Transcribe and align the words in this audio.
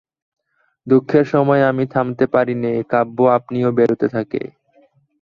দুঃখের 0.87 1.25
সময় 1.25 1.61
আমি 1.69 1.83
থামতে 1.93 2.25
পারি 2.33 2.53
নে– 2.55 2.87
কাব্য 2.91 3.17
আপনি 3.37 3.57
বেরোতে 3.77 4.07
থাকে। 4.07 4.41